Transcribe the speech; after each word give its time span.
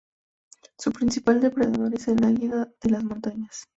Su 0.79 0.91
principal 0.91 1.41
depredador 1.41 1.93
es 1.93 2.07
el 2.07 2.25
águila 2.25 2.67
de 2.81 2.89
las 2.89 3.03
montañas. 3.03 3.67